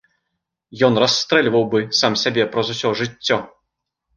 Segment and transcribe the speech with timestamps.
[0.87, 3.37] Ён расстрэльваў бы сам сябе праз усё жыццё.